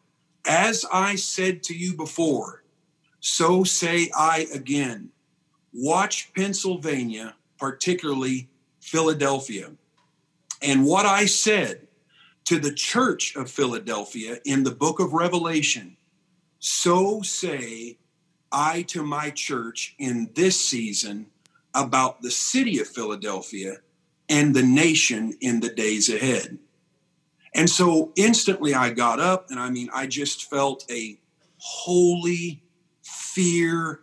[0.45, 2.65] As I said to you before,
[3.21, 5.11] so say I again.
[5.73, 8.49] Watch Pennsylvania, particularly
[8.81, 9.71] Philadelphia.
[10.61, 11.87] And what I said
[12.47, 15.97] to the church of Philadelphia in the book of Revelation,
[16.59, 17.99] so say
[18.51, 21.27] I to my church in this season
[21.75, 23.79] about the city of Philadelphia
[24.29, 26.59] and the nation in the days ahead.
[27.55, 31.19] And so instantly I got up and I mean, I just felt a
[31.59, 32.63] holy
[33.03, 34.01] fear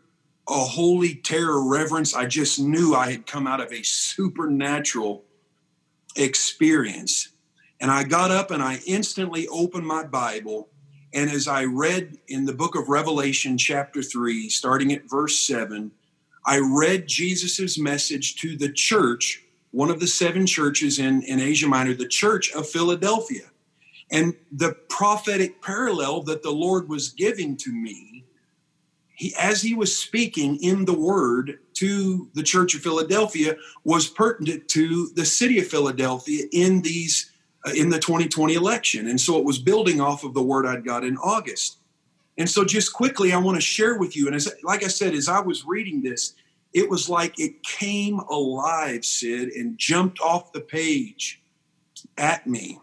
[0.51, 2.13] a holy terror reverence.
[2.13, 5.23] I just knew I had come out of a supernatural
[6.15, 7.29] experience.
[7.79, 10.69] And I got up and I instantly opened my Bible.
[11.13, 15.91] And as I read in the book of Revelation, chapter 3, starting at verse 7,
[16.45, 21.67] I read Jesus's message to the church, one of the seven churches in, in Asia
[21.67, 23.43] Minor, the church of Philadelphia.
[24.11, 28.25] And the prophetic parallel that the Lord was giving to me,
[29.15, 34.67] he, as he was speaking in the word to the church of Philadelphia, was pertinent
[34.69, 37.31] to the city of Philadelphia in these
[37.65, 39.07] uh, in the 2020 election.
[39.07, 41.77] And so it was building off of the word I'd got in August.
[42.37, 44.27] And so just quickly, I want to share with you.
[44.27, 46.33] And as like I said, as I was reading this,
[46.73, 51.41] it was like it came alive, Sid, and jumped off the page
[52.17, 52.79] at me.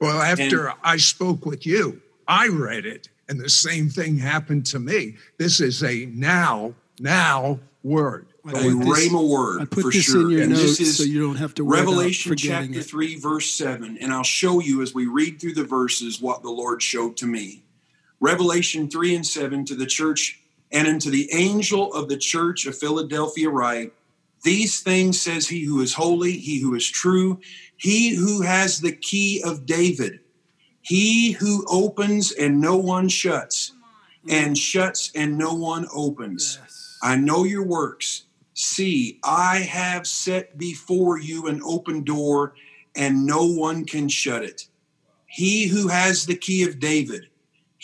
[0.00, 4.66] Well, after and, I spoke with you, I read it, and the same thing happened
[4.66, 5.16] to me.
[5.38, 8.26] This is a now, now word.
[8.46, 10.22] A rhema word I put for this sure.
[10.22, 12.68] in your and notes this is so you don't have to worry Revelation about forgetting
[12.74, 12.86] chapter it.
[12.86, 13.98] 3, verse 7.
[14.00, 17.26] And I'll show you as we read through the verses what the Lord showed to
[17.26, 17.64] me.
[18.20, 20.40] Revelation 3 and 7 to the church
[20.72, 23.92] and unto the angel of the church of Philadelphia write,
[24.42, 27.40] These things says he who is holy, he who is true,
[27.76, 30.20] he who has the key of David,
[30.80, 33.72] he who opens and no one shuts,
[34.28, 36.58] and shuts and no one opens.
[36.60, 36.98] Yes.
[37.02, 38.24] I know your works.
[38.54, 42.54] See, I have set before you an open door,
[42.96, 44.66] and no one can shut it.
[45.26, 47.28] He who has the key of David,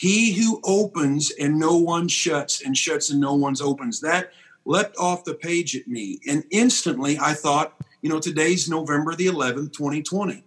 [0.02, 4.00] he who opens and no one shuts, and shuts and no one opens.
[4.00, 4.32] That
[4.64, 6.18] leapt off the page at me.
[6.26, 10.42] And instantly I thought, you know, today's November the 11th, 2020.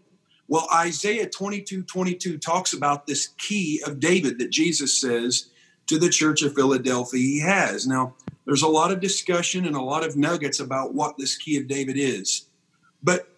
[0.50, 5.48] Well, Isaiah 22 22 talks about this key of David that Jesus says
[5.88, 7.88] to the church of Philadelphia he has.
[7.88, 8.14] Now,
[8.44, 11.70] there's a lot of discussion and a lot of nuggets about what this key of
[11.70, 12.50] David is.
[13.02, 13.30] But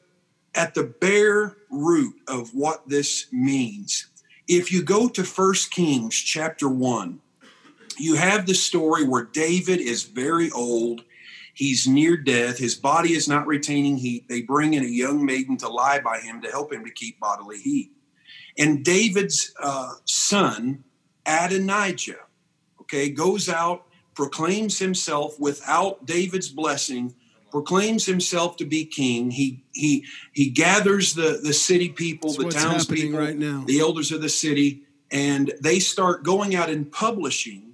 [0.55, 4.07] at the bare root of what this means,
[4.47, 7.19] if you go to First Kings chapter 1,
[7.97, 11.03] you have the story where David is very old.
[11.53, 12.57] He's near death.
[12.57, 14.29] His body is not retaining heat.
[14.29, 17.19] They bring in a young maiden to lie by him to help him to keep
[17.19, 17.91] bodily heat.
[18.57, 20.83] And David's uh, son,
[21.25, 22.19] Adonijah,
[22.81, 27.15] okay, goes out, proclaims himself without David's blessing,
[27.57, 29.31] proclaims himself to be king.
[29.31, 33.63] He he he gathers the the city people, That's the townspeople, right now.
[33.65, 37.73] the elders of the city, and they start going out and publishing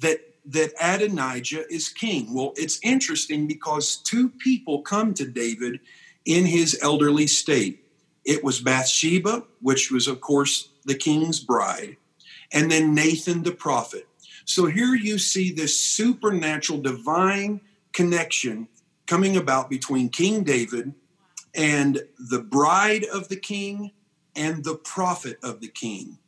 [0.00, 2.34] that that Adonijah is king.
[2.34, 5.80] Well, it's interesting because two people come to David
[6.26, 7.86] in his elderly state.
[8.22, 11.96] It was Bathsheba, which was of course the king's bride,
[12.52, 14.06] and then Nathan the prophet.
[14.44, 17.62] So here you see this supernatural divine
[17.94, 18.68] connection
[19.06, 20.92] coming about between King David
[21.54, 23.92] and the bride of the king
[24.34, 26.18] and the prophet of the king.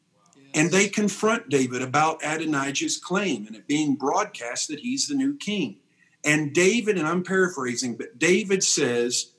[0.55, 5.37] And they confront David about Adonijah's claim and it being broadcast that he's the new
[5.37, 5.81] king.
[6.25, 9.33] And David, and I'm paraphrasing, but David says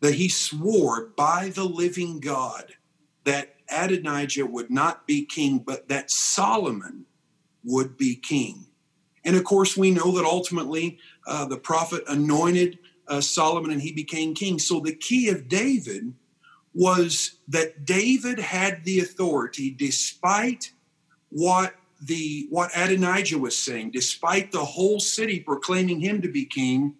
[0.00, 2.74] that he swore by the living God
[3.24, 7.06] that Adonijah would not be king, but that Solomon
[7.64, 8.66] would be king.
[9.24, 13.92] And of course, we know that ultimately uh, the prophet anointed uh, Solomon and he
[13.92, 14.58] became king.
[14.58, 16.14] So the key of David
[16.74, 20.72] was that David had the authority, despite
[21.30, 26.94] what the what Adonijah was saying, despite the whole city proclaiming him to be king.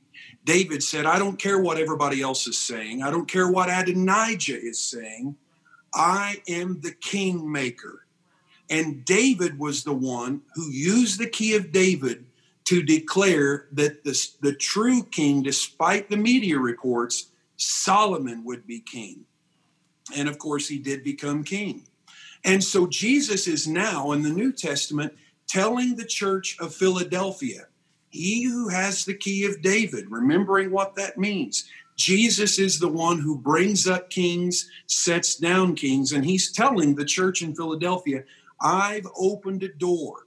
[0.44, 3.02] David said, I don't care what everybody else is saying.
[3.02, 5.36] I don't care what Adonijah is saying.
[5.94, 8.04] I am the kingmaker.
[8.68, 12.26] And David was the one who used the key of David
[12.64, 19.24] to declare that the, the true king, despite the media reports, Solomon would be king.
[20.16, 21.84] And of course, he did become king.
[22.44, 25.14] And so Jesus is now in the New Testament
[25.46, 27.66] telling the church of Philadelphia,
[28.10, 31.68] he who has the key of David, remembering what that means.
[31.96, 37.04] Jesus is the one who brings up kings, sets down kings, and he's telling the
[37.04, 38.24] church in Philadelphia,
[38.60, 40.26] I've opened a door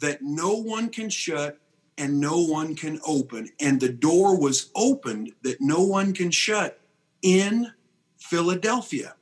[0.00, 1.58] that no one can shut
[2.00, 3.48] and no one can open.
[3.60, 6.80] And the door was opened that no one can shut
[7.22, 7.70] in
[8.18, 9.14] Philadelphia.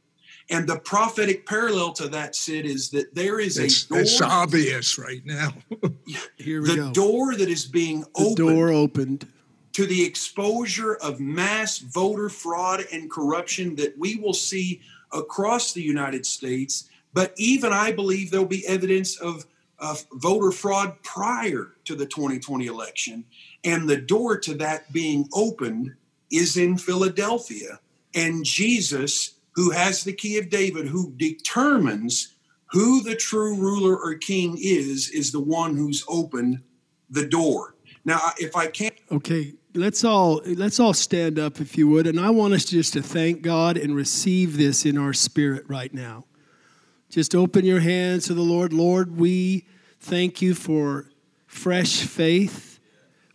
[0.51, 3.99] And the prophetic parallel to that, Sid, is that there is It's, a door.
[4.01, 5.53] it's obvious right now.
[6.37, 6.93] Here we the go.
[6.93, 9.27] door that is being the opened door opened.
[9.73, 14.81] to the exposure of mass voter fraud and corruption that we will see
[15.13, 16.89] across the United States.
[17.13, 19.45] But even I believe there'll be evidence of
[19.81, 23.25] uh, voter fraud prior to the 2020 election.
[23.65, 25.95] And the door to that being opened
[26.31, 27.81] is in Philadelphia.
[28.15, 32.35] And Jesus, who has the key of David, who determines
[32.71, 36.63] who the true ruler or king is, is the one who's opened
[37.09, 37.75] the door.
[38.05, 38.95] Now, if I can't.
[39.11, 42.95] Okay, let's all let's all stand up if you would and i want us just
[42.95, 46.25] to thank god and receive this in our spirit right now
[47.09, 48.73] just open your hands to the lord.
[48.73, 49.67] Lord we
[50.01, 51.07] thank you for
[51.47, 52.79] fresh faith.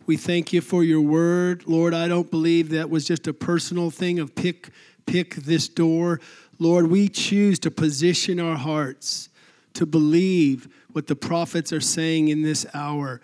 [0.06, 1.64] We thank you for your word.
[1.66, 4.70] Lord i don't believe that was just a personal thing of pick
[5.06, 6.20] pick this door.
[6.58, 9.28] Lord we choose to position our hearts
[9.74, 13.20] to believe what the prophets are saying in this hour.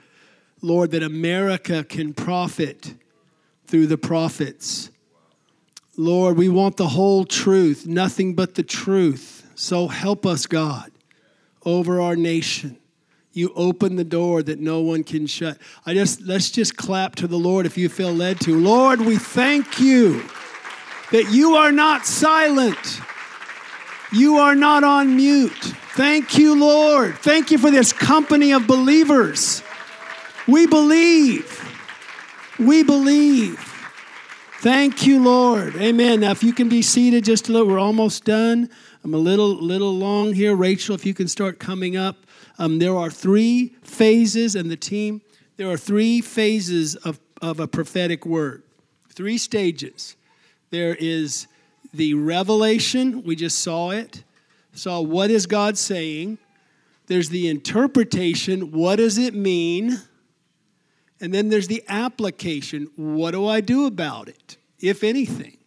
[0.62, 2.94] Lord, that America can profit
[3.66, 4.90] through the prophets.
[5.96, 9.39] Lord, we want the whole truth, nothing but the truth.
[9.60, 10.90] So help us, God,
[11.66, 12.78] over our nation.
[13.32, 15.58] You open the door that no one can shut.
[15.84, 18.58] I just let's just clap to the Lord if you feel led to.
[18.58, 20.22] Lord, we thank you
[21.12, 23.02] that you are not silent.
[24.14, 25.74] You are not on mute.
[25.94, 27.18] Thank you, Lord.
[27.18, 29.62] Thank you for this company of believers.
[30.48, 31.62] We believe.
[32.58, 33.69] We believe.
[34.60, 35.74] Thank you, Lord.
[35.76, 36.20] Amen.
[36.20, 38.68] Now, if you can be seated just a little, we're almost done.
[39.02, 40.54] I'm a little, little long here.
[40.54, 42.26] Rachel, if you can start coming up.
[42.58, 45.22] Um, there are three phases, and the team,
[45.56, 48.62] there are three phases of, of a prophetic word,
[49.08, 50.14] three stages.
[50.68, 51.46] There is
[51.94, 54.24] the revelation, we just saw it,
[54.74, 56.36] saw what is God saying.
[57.06, 60.02] There's the interpretation, what does it mean?
[61.20, 62.88] And then there's the application.
[62.96, 65.58] What do I do about it, if anything?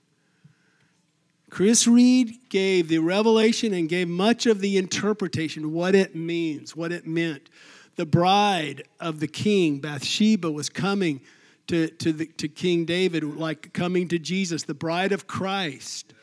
[1.53, 6.91] Chris Reed gave the revelation and gave much of the interpretation, what it means, what
[6.91, 7.47] it meant.
[7.95, 11.21] The bride of the king, Bathsheba, was coming
[11.67, 16.15] to, to, the, to King David, like coming to Jesus, the bride of Christ,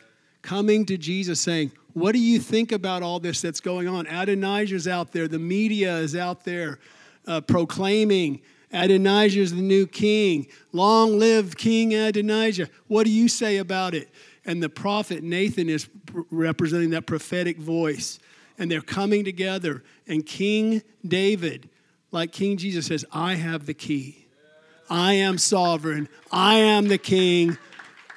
[0.43, 4.09] coming to Jesus saying, What do you think about all this that's going on?
[4.09, 6.81] Adonijah's out there, the media is out there
[7.29, 8.41] uh, proclaiming
[8.73, 10.47] Adonijah is the new king.
[10.73, 12.69] Long live King Adonijah.
[12.87, 14.09] What do you say about it?
[14.45, 15.89] And the prophet Nathan is
[16.31, 18.19] representing that prophetic voice.
[18.59, 19.83] And they're coming together.
[20.07, 21.69] And King David,
[22.13, 24.27] like King Jesus, says, I have the key.
[24.89, 26.09] I am sovereign.
[26.31, 27.59] I am the king.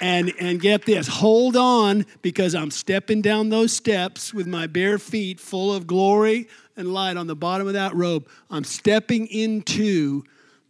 [0.01, 4.99] And, and get this, hold on because I'm stepping down those steps with my bare
[4.99, 8.27] feet full of glory and light on the bottom of that robe.
[8.49, 10.23] I'm stepping into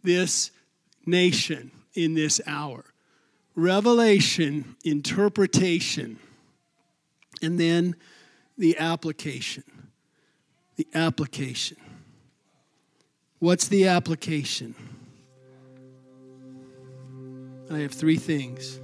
[0.04, 0.52] this
[1.04, 2.84] nation in this hour
[3.56, 6.18] revelation, interpretation,
[7.40, 7.94] and then
[8.58, 9.64] the application.
[10.76, 11.76] The application.
[13.38, 14.74] What's the application?
[17.70, 18.80] I have three things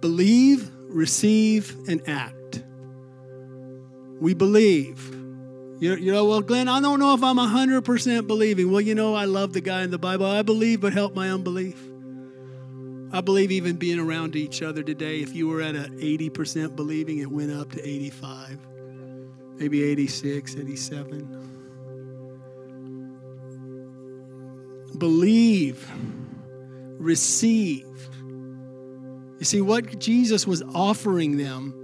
[0.00, 2.62] believe, receive, and act.
[4.20, 5.27] We believe.
[5.80, 8.72] You, you know, well, Glenn, I don't know if I'm 100% believing.
[8.72, 10.26] Well, you know, I love the guy in the Bible.
[10.26, 11.80] I believe, but help my unbelief.
[13.12, 17.18] I believe even being around each other today, if you were at an 80% believing,
[17.18, 18.58] it went up to 85,
[19.56, 21.44] maybe 86, 87.
[24.98, 25.88] Believe,
[26.98, 27.86] receive.
[29.38, 31.77] You see, what Jesus was offering them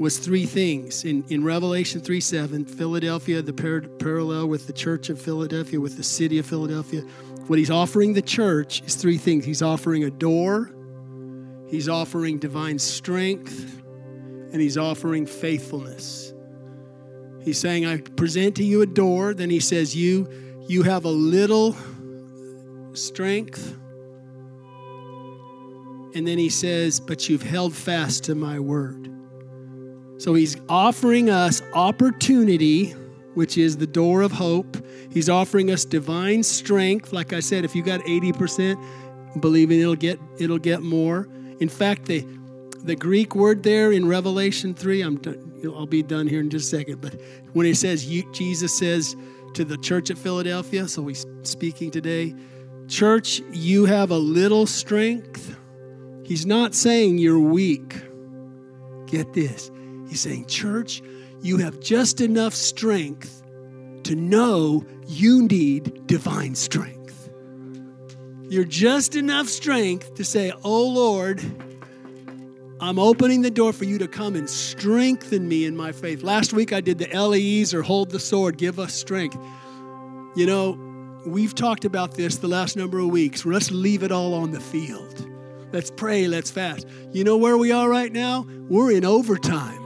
[0.00, 1.04] was three things.
[1.04, 5.98] In, in Revelation 3 7, Philadelphia, the par- parallel with the church of Philadelphia, with
[5.98, 7.02] the city of Philadelphia,
[7.48, 9.44] what he's offering the church is three things.
[9.44, 10.70] He's offering a door,
[11.68, 16.32] he's offering divine strength, and he's offering faithfulness.
[17.42, 19.34] He's saying, I present to you a door.
[19.34, 20.28] Then he says, You,
[20.66, 21.76] you have a little
[22.94, 23.76] strength.
[26.14, 29.19] And then he says, But you've held fast to my word.
[30.20, 32.90] So he's offering us opportunity,
[33.32, 34.76] which is the door of hope.
[35.10, 37.14] He's offering us divine strength.
[37.14, 41.26] Like I said, if you got 80%, believing it'll get it'll get more.
[41.60, 42.26] In fact, the
[42.84, 46.70] the Greek word there in Revelation 3, I'm done, I'll be done here in just
[46.70, 47.18] a second, but
[47.54, 49.16] when he says Jesus says
[49.54, 52.34] to the church at Philadelphia, so he's speaking today,
[52.88, 55.56] church, you have a little strength.
[56.26, 57.94] He's not saying you're weak.
[59.06, 59.70] Get this.
[60.10, 61.02] He's saying, Church,
[61.40, 63.44] you have just enough strength
[64.02, 67.30] to know you need divine strength.
[68.48, 71.40] You're just enough strength to say, Oh Lord,
[72.80, 76.24] I'm opening the door for you to come and strengthen me in my faith.
[76.24, 79.38] Last week I did the LEEs or hold the sword, give us strength.
[80.34, 83.46] You know, we've talked about this the last number of weeks.
[83.46, 85.24] Let's leave it all on the field.
[85.72, 86.88] Let's pray, let's fast.
[87.12, 88.44] You know where we are right now?
[88.68, 89.79] We're in overtime.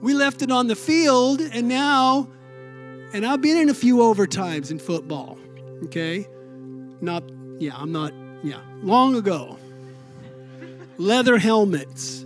[0.00, 2.28] We left it on the field, and now,
[3.12, 5.38] and I've been in a few overtimes in football,
[5.84, 6.26] okay?
[7.00, 7.24] Not,
[7.58, 9.58] yeah, I'm not, yeah, long ago.
[10.98, 12.24] Leather helmets.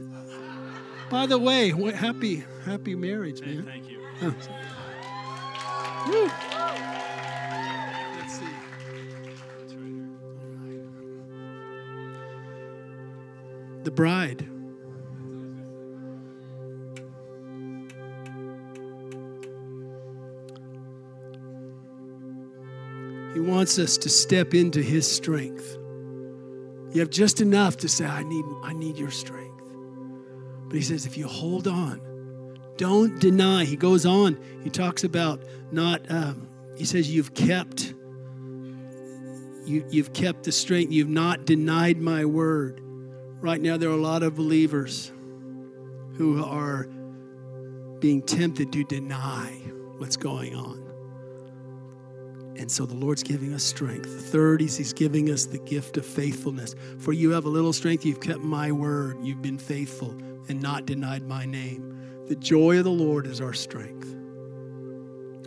[1.11, 3.65] By the way, what happy, happy marriage, man.
[3.65, 4.01] Thank you.
[4.23, 4.35] Oh.
[6.09, 6.31] Woo.
[13.85, 14.52] the bride.
[23.63, 25.79] Wants us to step into his strength.
[26.93, 29.63] You have just enough to say, I need, I need your strength.
[30.65, 32.01] But he says, if you hold on,
[32.77, 33.65] don't deny.
[33.65, 37.95] He goes on, he talks about not, um, he says, you've kept,
[39.65, 40.91] you, you've kept the strength.
[40.91, 42.81] You've not denied my word.
[43.41, 45.13] Right now, there are a lot of believers
[46.15, 46.89] who are
[48.01, 49.53] being tempted to deny
[49.99, 50.92] what's going on.
[52.63, 54.05] And so the Lord's giving us strength.
[54.05, 56.77] The third is He's giving us the gift of faithfulness.
[56.99, 60.17] For you have a little strength, you've kept my word, you've been faithful
[60.49, 62.25] and not denied my name.
[62.29, 64.15] The joy of the Lord is our strength.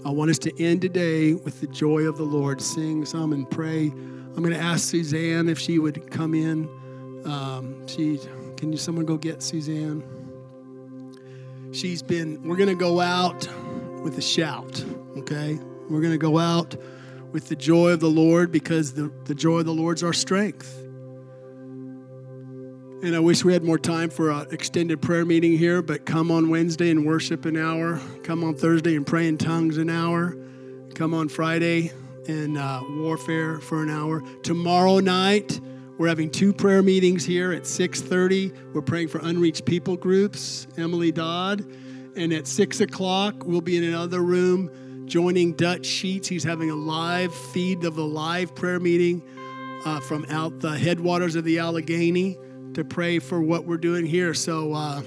[0.06, 2.60] I want us to end today with the joy of the Lord.
[2.60, 3.88] Sing some and pray.
[3.88, 6.68] I'm going to ask Suzanne if she would come in.
[7.24, 8.20] Um, she,
[8.58, 10.04] can you someone go get Suzanne?
[11.72, 12.44] She's been.
[12.44, 13.48] We're gonna go out
[14.04, 14.84] with a shout.
[15.18, 15.60] Okay,
[15.90, 16.76] we're gonna go out
[17.36, 20.74] with the joy of the Lord because the, the joy of the Lord's our strength.
[23.04, 26.32] And I wish we had more time for an extended prayer meeting here, but come
[26.32, 28.00] on Wednesday and worship an hour.
[28.24, 30.38] Come on Thursday and pray in tongues an hour.
[30.94, 31.92] Come on Friday
[32.30, 34.24] and uh, warfare for an hour.
[34.42, 35.60] Tomorrow night,
[35.98, 38.74] we're having two prayer meetings here at 6.30.
[38.74, 41.66] We're praying for unreached people groups, Emily Dodd.
[42.16, 44.72] And at 6 o'clock, we'll be in another room
[45.06, 46.28] joining Dutch Sheets.
[46.28, 49.24] He's having a live feed of a live prayer meeting
[49.86, 52.38] uh, from out the headwaters of the Allegheny
[52.74, 54.34] to pray for what we're doing here.
[54.34, 55.02] So, uh,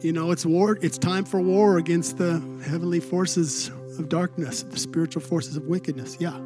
[0.00, 0.78] you know, it's war.
[0.82, 3.68] It's time for war against the heavenly forces
[3.98, 6.16] of darkness, the spiritual forces of wickedness.
[6.18, 6.38] Yeah.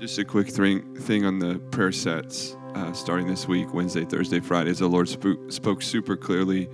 [0.00, 4.40] Just a quick thing, thing on the prayer sets uh, starting this week, Wednesday, Thursday,
[4.40, 4.80] Fridays.
[4.80, 6.68] The Lord spoke, spoke super clearly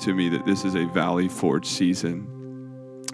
[0.00, 2.39] to me that this is a Valley Forge season.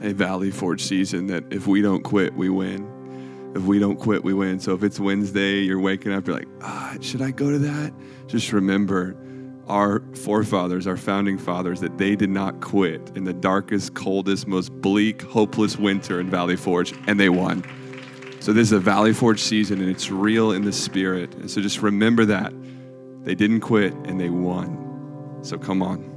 [0.03, 3.53] A Valley Forge season that if we don't quit, we win.
[3.55, 4.61] If we don't quit, we win.
[4.61, 7.93] So if it's Wednesday, you're waking up, you're like, ah, should I go to that?
[8.27, 9.17] Just remember
[9.67, 14.71] our forefathers, our founding fathers, that they did not quit in the darkest, coldest, most
[14.81, 17.65] bleak, hopeless winter in Valley Forge, and they won.
[18.41, 21.35] So this is a Valley Forge season and it's real in the spirit.
[21.35, 22.53] And so just remember that.
[23.25, 25.39] They didn't quit and they won.
[25.43, 26.16] So come on.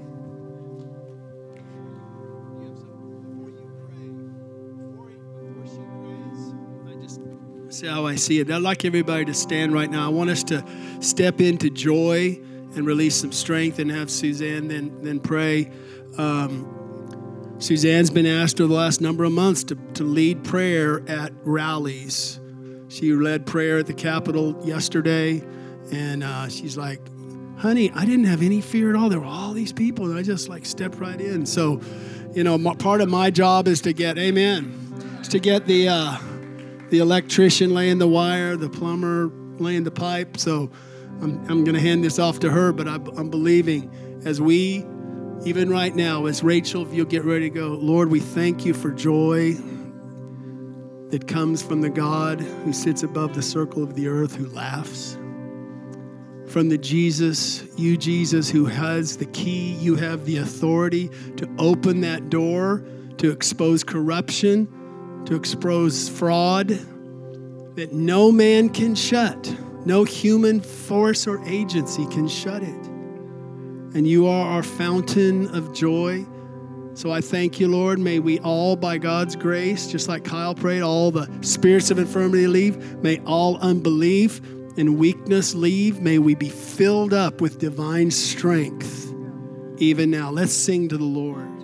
[7.81, 8.51] How I see it.
[8.51, 10.05] I'd like everybody to stand right now.
[10.05, 10.65] I want us to
[10.99, 12.39] step into joy
[12.75, 15.71] and release some strength and have Suzanne then then pray.
[16.17, 21.31] Um, Suzanne's been asked over the last number of months to, to lead prayer at
[21.43, 22.39] rallies.
[22.87, 25.43] She led prayer at the Capitol yesterday,
[25.91, 27.01] and uh, she's like,
[27.57, 29.09] honey, I didn't have any fear at all.
[29.09, 31.45] There were all these people, and I just like stepped right in.
[31.45, 31.81] So,
[32.33, 36.17] you know, part of my job is to get, amen, is to get the, uh,
[36.89, 40.37] the electrician laying the wire, the plumber laying the pipe.
[40.37, 40.71] So
[41.21, 44.85] I'm, I'm going to hand this off to her, but I, I'm believing as we
[45.45, 48.73] even right now, as Rachel, if you'll get ready to go, Lord, we thank you
[48.73, 49.53] for joy
[51.09, 55.17] that comes from the God who sits above the circle of the earth, who laughs.
[56.45, 62.01] From the Jesus, you, Jesus, who has the key, you have the authority to open
[62.01, 62.83] that door,
[63.17, 64.67] to expose corruption,
[65.25, 66.69] to expose fraud
[67.75, 69.55] that no man can shut.
[69.85, 72.89] No human force or agency can shut it
[73.93, 76.25] and you are our fountain of joy.
[76.93, 77.99] So I thank you, Lord.
[77.99, 82.47] May we all, by God's grace, just like Kyle prayed, all the spirits of infirmity
[82.47, 83.01] leave.
[83.01, 84.41] May all unbelief
[84.77, 86.01] and weakness leave.
[86.01, 89.13] May we be filled up with divine strength
[89.77, 90.29] even now.
[90.29, 91.58] Let's sing to the Lord.